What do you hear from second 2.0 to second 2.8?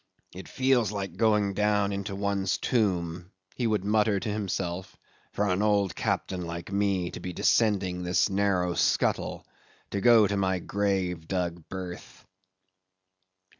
one's